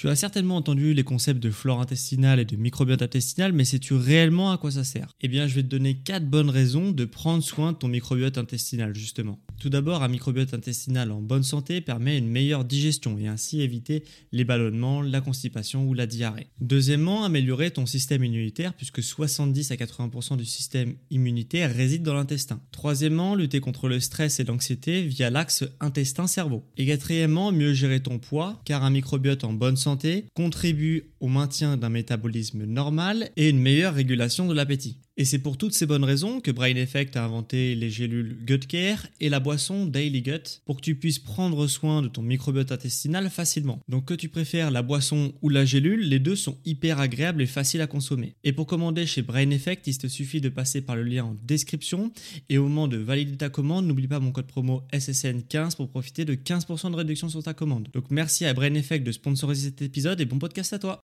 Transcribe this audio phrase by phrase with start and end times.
[0.00, 3.92] Tu as certainement entendu les concepts de flore intestinale et de microbiote intestinal, mais sais-tu
[3.92, 5.08] réellement à quoi ça sert?
[5.20, 8.38] Eh bien, je vais te donner 4 bonnes raisons de prendre soin de ton microbiote
[8.38, 9.38] intestinal, justement.
[9.60, 14.04] Tout d'abord, un microbiote intestinal en bonne santé permet une meilleure digestion et ainsi éviter
[14.32, 16.46] les ballonnements, la constipation ou la diarrhée.
[16.62, 22.62] Deuxièmement, améliorer ton système immunitaire puisque 70 à 80% du système immunitaire réside dans l'intestin.
[22.72, 26.64] Troisièmement, lutter contre le stress et l'anxiété via l'axe intestin-cerveau.
[26.78, 31.76] Et quatrièmement, mieux gérer ton poids car un microbiote en bonne santé contribue au maintien
[31.76, 34.96] d'un métabolisme normal et une meilleure régulation de l'appétit.
[35.20, 38.66] Et c'est pour toutes ces bonnes raisons que Brain Effect a inventé les gélules Gut
[38.66, 42.72] Care et la boisson Daily Gut pour que tu puisses prendre soin de ton microbiote
[42.72, 43.80] intestinal facilement.
[43.86, 47.46] Donc que tu préfères la boisson ou la gélule, les deux sont hyper agréables et
[47.46, 48.32] faciles à consommer.
[48.44, 51.36] Et pour commander chez Brain Effect, il te suffit de passer par le lien en
[51.46, 52.10] description
[52.48, 56.24] et au moment de valider ta commande, n'oublie pas mon code promo SSN15 pour profiter
[56.24, 57.88] de 15% de réduction sur ta commande.
[57.92, 61.02] Donc merci à Brain Effect de sponsoriser cet épisode et bon podcast à toi.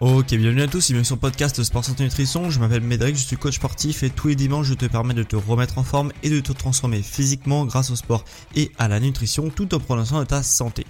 [0.00, 2.50] Ok, bienvenue à tous, bienvenue sur le podcast Sport Santé Nutrition.
[2.50, 5.24] Je m'appelle Médéric, je suis coach sportif et tous les dimanches je te permets de
[5.24, 9.00] te remettre en forme et de te transformer physiquement grâce au sport et à la
[9.00, 10.86] nutrition tout en prenant de ta santé.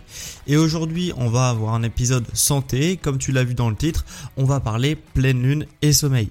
[0.47, 4.05] Et aujourd'hui, on va avoir un épisode santé, comme tu l'as vu dans le titre,
[4.37, 6.29] on va parler pleine lune et sommeil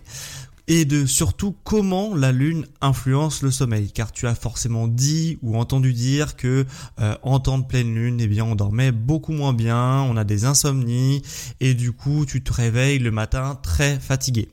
[0.68, 5.58] et de surtout comment la lune influence le sommeil car tu as forcément dit ou
[5.58, 6.66] entendu dire que
[7.00, 10.24] euh, en temps de pleine lune eh bien on dormait beaucoup moins bien, on a
[10.24, 11.22] des insomnies
[11.60, 14.50] et du coup tu te réveilles le matin très fatigué.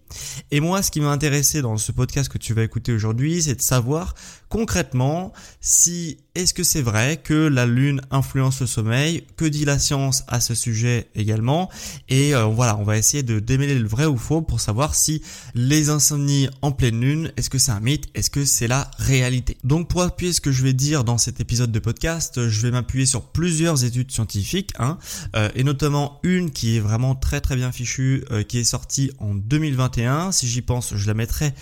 [0.50, 3.56] Et moi ce qui m'a intéressé dans ce podcast que tu vas écouter aujourd'hui, c'est
[3.56, 4.14] de savoir
[4.48, 9.24] concrètement si est-ce que c'est vrai que la lune influence le sommeil?
[9.36, 11.70] Que dit la science à ce sujet également?
[12.08, 15.22] Et euh, voilà, on va essayer de démêler le vrai ou faux pour savoir si
[15.54, 18.06] les insomnies en pleine lune, est-ce que c'est un mythe?
[18.16, 19.56] Est-ce que c'est la réalité?
[19.62, 22.72] Donc pour appuyer ce que je vais dire dans cet épisode de podcast, je vais
[22.72, 24.98] m'appuyer sur plusieurs études scientifiques, hein,
[25.36, 29.12] euh, et notamment une qui est vraiment très très bien fichue, euh, qui est sortie
[29.20, 30.32] en 2021.
[30.32, 31.54] Si j'y pense, je la mettrai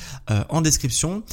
[0.48, 1.24] en description.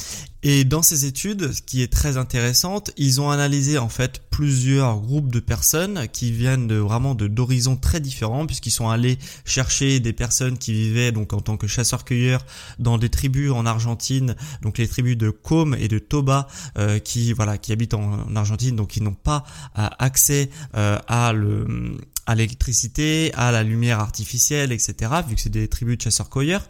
[0.42, 5.00] Et dans ces études, ce qui est très intéressante, ils ont analysé en fait plusieurs
[5.00, 10.00] groupes de personnes qui viennent de vraiment de d'horizons très différents puisqu'ils sont allés chercher
[10.00, 12.44] des personnes qui vivaient donc en tant que chasseurs-cueilleurs
[12.78, 16.46] dans des tribus en Argentine, donc les tribus de Com et de Toba
[16.78, 19.44] euh, qui voilà qui habitent en, Argentine donc qui n'ont pas
[19.78, 21.98] euh, accès euh, à le
[22.30, 24.94] à l'électricité, à la lumière artificielle, etc.
[25.26, 26.62] Vu que c'est des tribus de chasseurs-cueilleurs,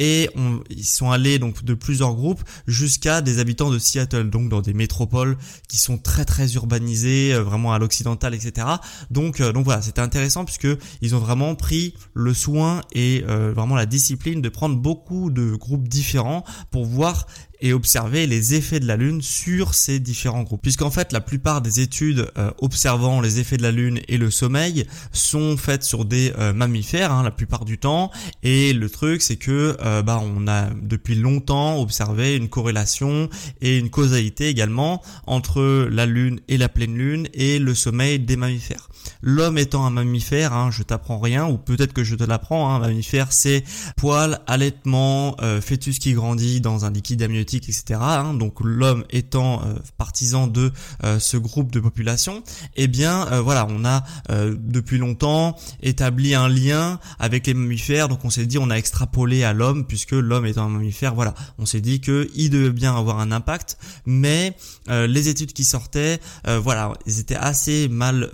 [0.00, 0.28] et
[0.70, 4.74] ils sont allés donc de plusieurs groupes jusqu'à des habitants de Seattle, donc dans des
[4.74, 5.38] métropoles
[5.68, 8.66] qui sont très très urbanisées, euh, vraiment à l'occidental, etc.
[9.12, 10.66] Donc euh, donc voilà, c'était intéressant puisque
[11.00, 15.54] ils ont vraiment pris le soin et euh, vraiment la discipline de prendre beaucoup de
[15.54, 16.42] groupes différents
[16.72, 17.28] pour voir
[17.64, 20.60] et observer les effets de la Lune sur ces différents groupes.
[20.60, 24.30] Puisqu'en fait, la plupart des études euh, observant les effets de la Lune et le
[24.30, 28.10] sommeil sont faites sur des euh, mammifères, hein, la plupart du temps.
[28.42, 33.30] Et le truc, c'est que euh, bah, on a depuis longtemps observé une corrélation
[33.62, 38.36] et une causalité également entre la Lune et la pleine Lune et le sommeil des
[38.36, 38.90] mammifères.
[39.22, 42.78] L'homme étant un mammifère, hein, je t'apprends rien, ou peut-être que je te l'apprends, hein,
[42.78, 43.64] mammifère c'est
[43.96, 48.00] poil, allaitement, fœtus qui grandit dans un liquide amniotique etc.
[48.00, 50.72] Hein, donc l'homme étant euh, partisan de
[51.04, 52.42] euh, ce groupe de population,
[52.76, 58.08] eh bien euh, voilà, on a depuis longtemps établi un lien avec les mammifères.
[58.08, 61.34] Donc on s'est dit, on a extrapolé à l'homme puisque l'homme étant un mammifère, voilà,
[61.58, 64.56] on s'est dit que il devait bien avoir un impact, mais
[64.88, 68.30] les études qui sortaient, voilà, ils étaient assez mal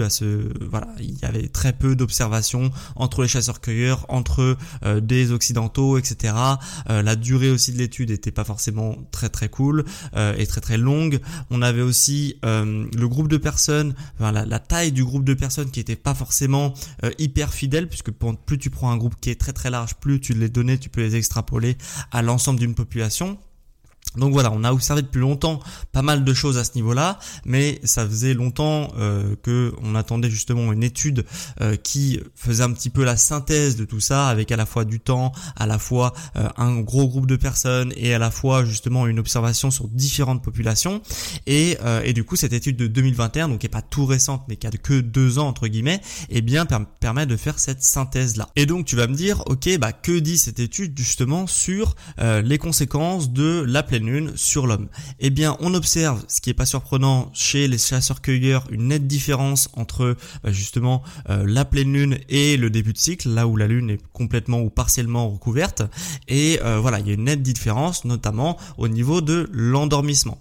[0.00, 4.56] il y avait très peu d'observations entre les chasseurs-cueilleurs, entre
[5.00, 6.34] des occidentaux, etc.
[6.88, 9.84] la durée aussi de l'étude était pas forcément très très cool
[10.16, 11.20] euh, et très très longue.
[11.50, 15.80] On avait aussi euh, le groupe de personnes, la, taille du groupe de personnes qui
[15.80, 19.52] était pas forcément euh, hyper fidèle puisque plus tu prends un groupe qui est très
[19.52, 21.76] très large, plus tu les données, tu peux les extrapoler
[22.10, 23.38] à l'ensemble d'une population.
[24.16, 25.60] Donc voilà, on a observé depuis longtemps
[25.92, 30.28] pas mal de choses à ce niveau-là, mais ça faisait longtemps euh, que on attendait
[30.28, 31.24] justement une étude
[31.60, 34.84] euh, qui faisait un petit peu la synthèse de tout ça, avec à la fois
[34.84, 38.64] du temps, à la fois euh, un gros groupe de personnes et à la fois
[38.64, 41.00] justement une observation sur différentes populations.
[41.46, 44.42] Et, euh, et du coup, cette étude de 2021, donc qui est pas tout récente,
[44.48, 46.66] mais qui a que deux ans entre guillemets, eh bien
[47.00, 48.50] permet de faire cette synthèse-là.
[48.56, 52.58] Et donc tu vas me dire, ok, bah que dit cette étude justement sur les
[52.58, 54.88] conséquences de la lune sur l'homme
[55.20, 59.68] Eh bien, on observe, ce qui est pas surprenant chez les chasseurs-cueilleurs, une nette différence
[59.74, 63.66] entre bah, justement euh, la pleine lune et le début de cycle, là où la
[63.66, 65.82] lune est complètement ou partiellement recouverte.
[66.28, 70.38] Et euh, voilà, il y a une nette différence, notamment au niveau de l'endormissement.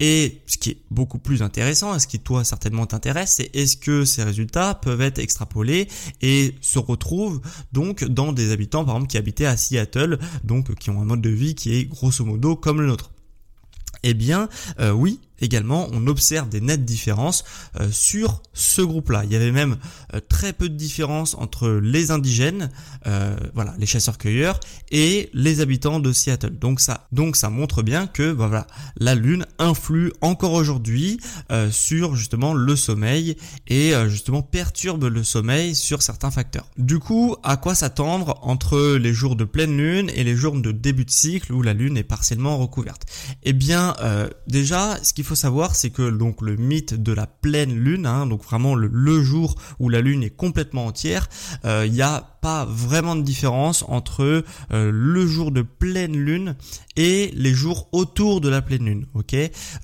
[0.00, 3.76] Et ce qui est beaucoup plus intéressant, et ce qui toi certainement t'intéresse, c'est est-ce
[3.76, 5.88] que ces résultats peuvent être extrapolés
[6.20, 7.40] et se retrouvent
[7.72, 11.20] donc dans des habitants par exemple qui habitaient à Seattle, donc qui ont un mode
[11.20, 12.93] de vie qui est grosso modo comme le.
[14.06, 17.44] Eh bien, euh, oui, également, on observe des nettes différences
[17.80, 19.22] euh, sur ce groupe-là.
[19.24, 19.76] Il y avait même
[20.14, 22.70] euh, très peu de différence entre les indigènes,
[23.06, 24.58] euh, voilà, les chasseurs-cueilleurs,
[24.90, 26.58] et les habitants de Seattle.
[26.58, 31.20] Donc ça, donc ça montre bien que bah, voilà, la Lune influe encore aujourd'hui
[31.70, 33.36] sur justement le sommeil
[33.68, 36.66] et justement perturbe le sommeil sur certains facteurs.
[36.78, 40.72] Du coup, à quoi s'attendre entre les jours de pleine Lune et les jours de
[40.72, 43.02] début de cycle où la Lune est partiellement recouverte?
[43.42, 43.94] Eh bien,
[44.46, 48.26] déjà, ce qu'il faut savoir, c'est que donc le mythe de la pleine lune, hein,
[48.26, 51.28] donc vraiment le, jour où la lune est complètement entière,
[51.64, 56.56] euh, il n'y a pas vraiment de différence entre euh, le jour de pleine lune
[56.94, 59.34] et les jours autour de la pleine lune, ok?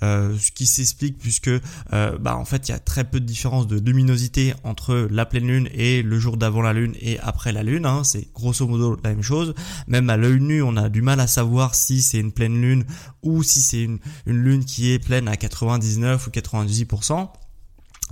[0.03, 1.51] Euh, Ce qui s'explique puisque
[1.91, 5.47] bah en fait il y a très peu de différence de luminosité entre la pleine
[5.47, 8.95] lune et le jour d'avant la lune et après la lune, hein, c'est grosso modo
[9.03, 9.55] la même chose.
[9.87, 12.85] Même à l'œil nu, on a du mal à savoir si c'est une pleine lune
[13.23, 17.31] ou si c'est une, une lune qui est pleine à 99 ou 98%.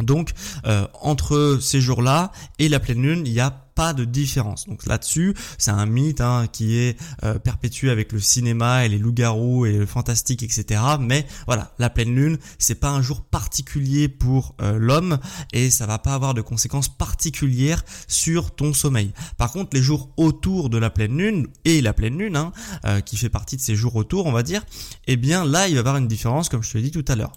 [0.00, 0.32] Donc
[0.66, 4.66] euh, entre ces jours-là et la pleine lune, il y a pas de différence.
[4.66, 8.98] Donc là-dessus, c'est un mythe hein, qui est euh, perpétué avec le cinéma et les
[8.98, 10.80] loups-garous et le fantastique, etc.
[10.98, 15.20] Mais voilà, la pleine lune, c'est pas un jour particulier pour euh, l'homme
[15.52, 19.12] et ça va pas avoir de conséquences particulières sur ton sommeil.
[19.36, 22.50] Par contre, les jours autour de la pleine lune et la pleine lune, hein,
[22.84, 24.62] euh, qui fait partie de ces jours autour, on va dire,
[25.06, 27.04] eh bien là, il va y avoir une différence, comme je te l'ai dit tout
[27.06, 27.34] à l'heure.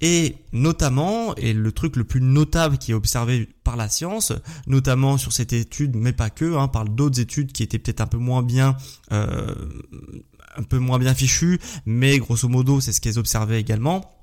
[0.00, 4.32] Et notamment, et le truc le plus notable qui est observé par la science,
[4.66, 8.06] notamment sur cette étude, mais pas que, hein, par d'autres études qui étaient peut-être un
[8.06, 8.76] peu moins bien,
[9.12, 9.54] euh,
[10.56, 14.21] un peu moins bien fichues, mais grosso modo c'est ce qu'elles observaient également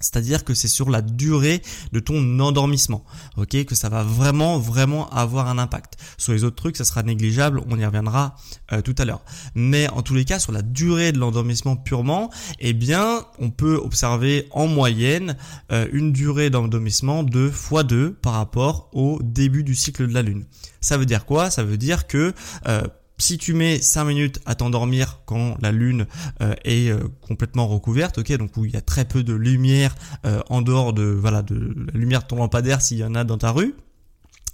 [0.00, 1.62] c'est-à-dire que c'est sur la durée
[1.92, 3.04] de ton endormissement,
[3.36, 5.94] ok, que ça va vraiment vraiment avoir un impact.
[6.16, 8.36] Sur les autres trucs, ça sera négligeable, on y reviendra
[8.72, 9.22] euh, tout à l'heure.
[9.54, 12.30] Mais en tous les cas, sur la durée de l'endormissement purement,
[12.60, 15.36] eh bien, on peut observer en moyenne
[15.72, 20.44] euh, une durée d'endormissement de x2 par rapport au début du cycle de la Lune.
[20.80, 21.50] Ça veut dire quoi?
[21.50, 22.32] Ça veut dire que
[22.66, 22.82] euh,
[23.18, 26.06] si tu mets 5 minutes à t'endormir quand la lune
[26.40, 29.94] euh, est euh, complètement recouverte, ok, donc où il y a très peu de lumière
[30.24, 33.24] euh, en dehors de voilà de la lumière de ton lampadaire s'il y en a
[33.24, 33.74] dans ta rue,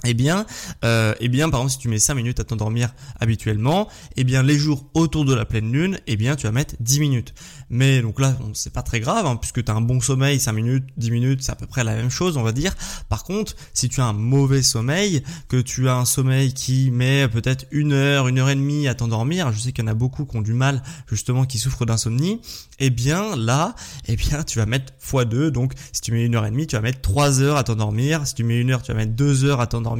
[0.04, 0.46] eh bien,
[0.84, 4.42] euh, eh bien, par exemple, si tu mets 5 minutes à t'endormir habituellement, eh bien,
[4.42, 7.34] les jours autour de la pleine lune, eh bien, tu vas mettre 10 minutes.
[7.70, 10.52] Mais donc là, c'est pas très grave, hein, puisque tu as un bon sommeil, 5
[10.52, 12.74] minutes, 10 minutes, c'est à peu près la même chose, on va dire.
[13.08, 17.28] Par contre, si tu as un mauvais sommeil, que tu as un sommeil qui met
[17.28, 19.94] peut-être une heure, une heure et demie à t'endormir, je sais qu'il y en a
[19.94, 22.40] beaucoup qui ont du mal, justement, qui souffrent d'insomnie,
[22.78, 23.74] eh bien, là,
[24.06, 26.76] eh bien, tu vas mettre x2, donc si tu mets une heure et demie, tu
[26.76, 29.44] vas mettre 3 heures à t'endormir, si tu mets une heure, tu vas mettre 2
[29.44, 29.93] heures à t'endormir,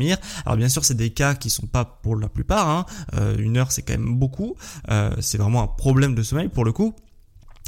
[0.45, 2.69] alors bien sûr, c'est des cas qui sont pas pour la plupart.
[2.69, 2.87] Hein.
[3.15, 4.57] Euh, une heure, c'est quand même beaucoup.
[4.91, 6.95] Euh, c'est vraiment un problème de sommeil pour le coup.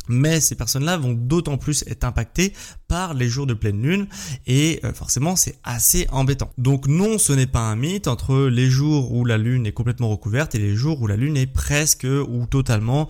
[0.08, 2.52] Mais ces personnes-là vont d'autant plus être impactées
[2.86, 4.06] par les jours de pleine lune
[4.46, 6.52] et euh, forcément c'est assez embêtant.
[6.58, 10.08] Donc non, ce n'est pas un mythe entre les jours où la lune est complètement
[10.08, 13.08] recouverte et les jours où la lune est presque ou totalement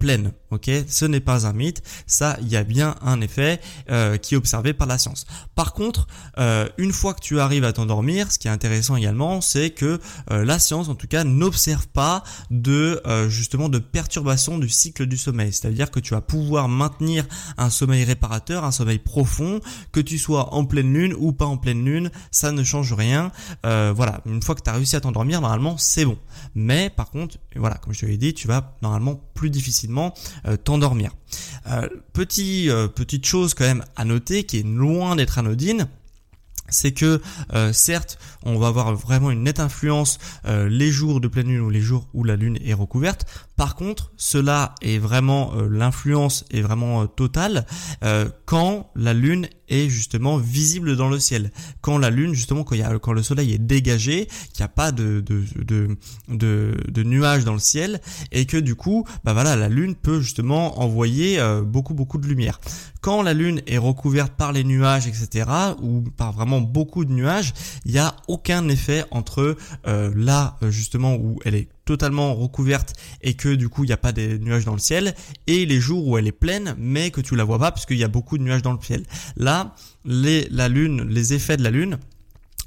[0.00, 3.60] pleine ok Ce n'est pas un mythe, ça, il y a bien un effet
[3.90, 5.26] euh, qui est observé par la science.
[5.54, 6.06] Par contre,
[6.38, 10.00] euh, une fois que tu arrives à t'endormir, ce qui est intéressant également, c'est que
[10.30, 15.16] euh, la science, en tout cas, n'observe pas de justement de perturbation du cycle du
[15.16, 15.52] sommeil.
[15.52, 17.26] C'est-à-dire que tu vas pouvoir maintenir
[17.58, 19.60] un sommeil réparateur, un sommeil profond,
[19.92, 23.32] que tu sois en pleine lune ou pas en pleine lune, ça ne change rien.
[23.62, 26.18] voilà, une fois que tu as réussi à t'endormir, normalement, c'est bon.
[26.54, 30.43] Mais par contre, voilà, comme je te l'ai dit, tu vas normalement plus difficilement euh,
[30.62, 31.12] t'endormir.
[31.66, 35.88] Euh, petit, euh, petite chose quand même à noter qui est loin d'être anodine,
[36.68, 37.20] c'est que
[37.72, 41.82] certes on va avoir vraiment une nette influence les jours de pleine lune ou les
[41.82, 47.66] jours où la lune est recouverte par contre cela est vraiment l'influence est vraiment totale
[48.44, 51.50] quand la lune est justement visible dans le ciel.
[51.80, 54.68] Quand la lune, justement, quand, y a, quand le soleil est dégagé, qu'il n'y a
[54.68, 55.96] pas de, de,
[56.28, 58.00] de, nuages dans le ciel,
[58.32, 62.26] et que du coup, bah voilà, la lune peut justement envoyer euh, beaucoup, beaucoup de
[62.26, 62.60] lumière.
[63.00, 65.50] Quand la lune est recouverte par les nuages, etc.,
[65.82, 67.52] ou par vraiment beaucoup de nuages,
[67.84, 69.56] il n'y a aucun effet entre
[69.86, 73.98] euh, là, justement, où elle est totalement recouverte et que du coup il n'y a
[73.98, 75.14] pas des nuages dans le ciel,
[75.46, 77.98] et les jours où elle est pleine mais que tu la vois pas parce qu'il
[77.98, 79.04] y a beaucoup de nuages dans le ciel.
[79.36, 79.74] Là,
[80.04, 81.98] les, la lune, les effets de la lune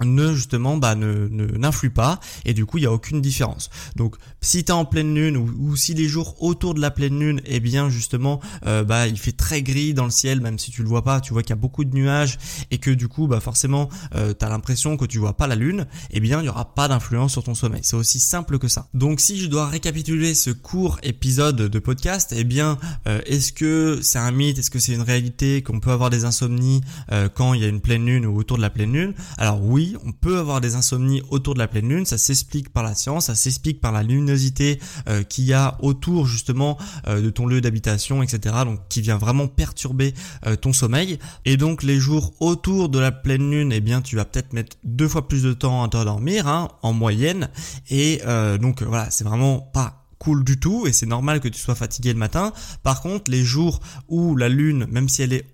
[0.03, 1.27] ne justement bah ne
[1.57, 3.69] n'influe pas et du coup il y a aucune différence.
[3.95, 7.19] Donc si tu es en pleine lune ou, si les jours autour de la pleine
[7.19, 10.71] lune eh bien justement euh, bah il fait très gris dans le ciel même si
[10.71, 12.37] tu le vois pas tu vois qu'il y a beaucoup de nuages
[12.71, 15.55] et que du coup bah forcément euh, tu as l'impression que tu vois pas la
[15.55, 17.81] lune eh bien il y aura pas d'influence sur ton sommeil.
[17.83, 18.87] C'est aussi simple que ça.
[18.93, 22.77] Donc si je dois récapituler ce court épisode de podcast eh bien
[23.07, 26.25] euh, est-ce que c'est un mythe est-ce que c'est une réalité qu'on peut avoir des
[26.25, 29.13] insomnies euh, quand il y a une pleine lune ou autour de la pleine lune?
[29.37, 32.83] Alors oui on peut avoir des insomnies autour de la pleine lune, ça s'explique par
[32.83, 36.77] la science, ça s'explique par la luminosité euh, qu'il y a autour justement
[37.07, 38.55] euh, de ton lieu d'habitation, etc.
[38.65, 40.13] Donc qui vient vraiment perturber
[40.45, 41.19] euh, ton sommeil.
[41.45, 44.77] Et donc les jours autour de la pleine lune, eh bien tu vas peut-être mettre
[44.83, 47.49] deux fois plus de temps à t'endormir hein, en moyenne.
[47.89, 48.21] Et
[48.59, 52.13] donc voilà, c'est vraiment pas cool du tout et c'est normal que tu sois fatigué
[52.13, 52.53] le matin.
[52.83, 55.45] Par contre, les jours où la lune, même si elle est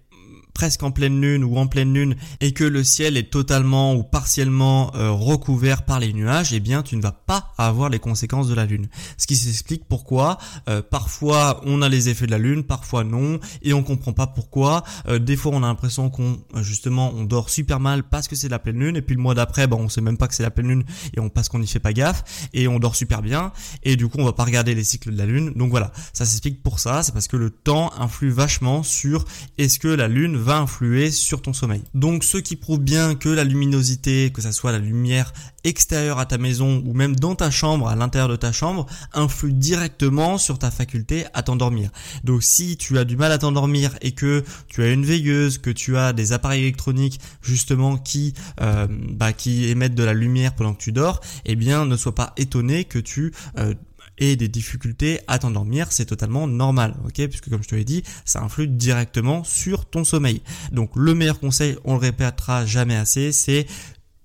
[0.54, 4.04] presque en pleine lune ou en pleine lune et que le ciel est totalement ou
[4.04, 8.48] partiellement euh, recouvert par les nuages, eh bien tu ne vas pas avoir les conséquences
[8.48, 8.88] de la lune.
[9.18, 10.38] Ce qui s'explique pourquoi
[10.70, 14.28] euh, parfois on a les effets de la lune, parfois non et on comprend pas
[14.28, 14.84] pourquoi.
[15.08, 18.50] Euh, des fois on a l'impression qu'on justement on dort super mal parce que c'est
[18.50, 20.44] la pleine lune et puis le mois d'après bon on sait même pas que c'est
[20.44, 20.84] la pleine lune
[21.16, 23.52] et on passe qu'on n'y fait pas gaffe et on dort super bien
[23.84, 25.54] et du coup on va pas regarder les cycles de la lune.
[25.56, 29.26] Donc voilà, ça s'explique pour ça, c'est parce que le temps influe vachement sur
[29.58, 31.82] est-ce que la lune va influer sur ton sommeil.
[31.94, 35.34] Donc ce qui prouve bien que la luminosité, que ça soit la lumière
[35.64, 39.54] extérieure à ta maison ou même dans ta chambre, à l'intérieur de ta chambre, influe
[39.54, 41.90] directement sur ta faculté à t'endormir.
[42.24, 45.70] Donc si tu as du mal à t'endormir et que tu as une veilleuse, que
[45.70, 50.74] tu as des appareils électroniques justement qui euh, bah, qui émettent de la lumière pendant
[50.74, 53.74] que tu dors, eh bien ne sois pas étonné que tu euh,
[54.18, 57.28] et des difficultés à t'endormir, c'est totalement normal, ok?
[57.28, 60.42] Puisque comme je te l'ai dit, ça influe directement sur ton sommeil.
[60.72, 63.66] Donc le meilleur conseil, on le répétera jamais assez, c'est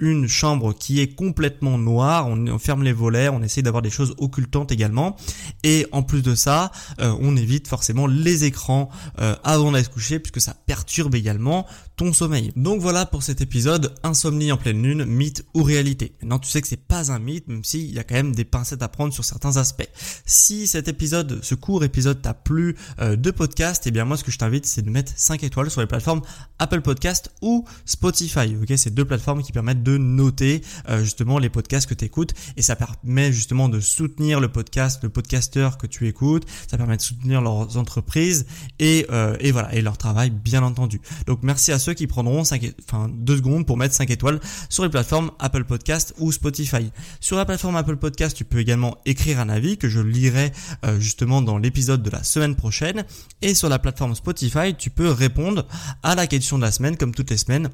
[0.01, 4.15] une chambre qui est complètement noire, on, ferme les volets, on essaie d'avoir des choses
[4.19, 5.17] occultantes également.
[5.65, 8.91] Et en plus de ça, euh, on évite forcément les écrans
[9.21, 11.67] euh, avant d'aller se coucher puisque ça perturbe également
[11.99, 12.53] ton sommeil.
[12.55, 16.13] Donc voilà pour cet épisode insomnie en pleine lune, mythe ou réalité.
[16.23, 18.45] Maintenant tu sais que c'est pas un mythe même s'il y a quand même des
[18.45, 19.89] pincettes à prendre sur certains aspects.
[20.25, 24.23] Si cet épisode, ce court épisode t'a plu euh, de podcast, eh bien moi ce
[24.23, 26.23] que je t'invite c'est de mettre 5 étoiles sur les plateformes
[26.61, 28.57] Apple Podcast ou Spotify.
[28.63, 32.33] Ok, c'est deux plateformes qui permettent de noter euh, justement les podcasts que tu écoutes
[32.57, 36.45] et ça permet justement de soutenir le podcast, le podcasteur que tu écoutes.
[36.71, 38.47] Ça permet de soutenir leurs entreprises
[38.79, 41.01] et, euh, et voilà et leur travail bien entendu.
[41.27, 44.85] Donc merci à ceux qui prendront 5, enfin, 2 secondes pour mettre 5 étoiles sur
[44.85, 46.91] les plateformes Apple Podcast ou Spotify.
[47.21, 50.53] Sur la plateforme Apple Podcast, tu peux également écrire un avis que je lirai
[50.85, 53.05] euh, justement dans l'épisode de la semaine prochaine.
[53.43, 55.67] Et sur la plateforme Spotify, tu peux répondre
[56.03, 57.71] à la question de la semaine comme toutes les semaines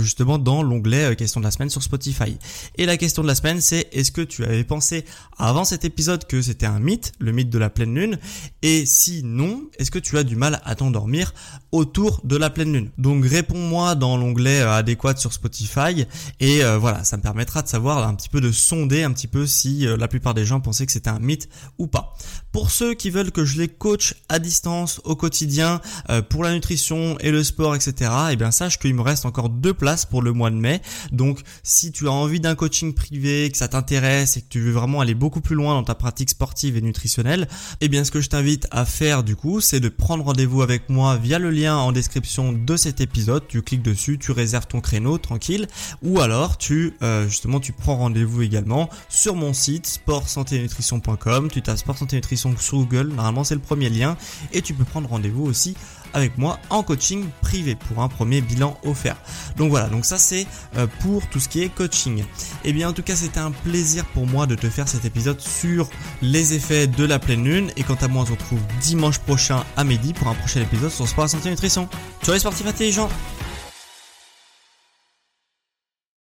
[0.00, 2.36] justement dans l'onglet euh, question de la semaine sur Spotify.
[2.76, 5.04] Et la question de la semaine c'est est-ce que tu avais pensé
[5.38, 8.18] avant cet épisode que c'était un mythe, le mythe de la pleine lune?
[8.62, 11.34] Et si non, est-ce que tu as du mal à t'endormir
[11.72, 12.90] autour de la pleine lune?
[12.98, 16.06] Donc réponds-moi dans l'onglet euh, adéquat sur Spotify
[16.40, 19.28] et euh, voilà, ça me permettra de savoir un petit peu de sonder un petit
[19.28, 22.14] peu si la plupart des gens pensaient que c'était un mythe ou pas.
[22.52, 25.80] Pour ceux qui veulent que je les coach à distance au quotidien
[26.28, 28.10] pour la nutrition et le sport, etc.
[28.30, 29.74] Eh bien sache qu'il me reste encore deux
[30.08, 30.80] pour le mois de mai.
[31.10, 34.70] Donc si tu as envie d'un coaching privé, que ça t'intéresse et que tu veux
[34.70, 37.48] vraiment aller beaucoup plus loin dans ta pratique sportive et nutritionnelle,
[37.80, 40.88] eh bien ce que je t'invite à faire du coup, c'est de prendre rendez-vous avec
[40.88, 43.48] moi via le lien en description de cet épisode.
[43.48, 45.66] Tu cliques dessus, tu réserves ton créneau tranquille
[46.02, 51.78] ou alors tu euh, justement tu prends rendez-vous également sur mon site sportsanténutrition.com, tu tapes
[51.78, 54.16] sport santé nutrition sur Google, normalement c'est le premier lien
[54.52, 55.74] et tu peux prendre rendez-vous aussi
[56.14, 59.16] avec moi en coaching privé pour un premier bilan offert.
[59.56, 62.20] Donc voilà, donc ça c'est euh, pour tout ce qui est coaching.
[62.20, 62.24] Et
[62.66, 65.40] eh bien en tout cas c'était un plaisir pour moi de te faire cet épisode
[65.40, 65.88] sur
[66.20, 67.70] les effets de la pleine lune.
[67.76, 70.90] Et quant à moi on se retrouve dimanche prochain à midi pour un prochain épisode
[70.90, 71.88] sur Sport Santé Nutrition.
[72.22, 73.08] Ciao les sportifs intelligents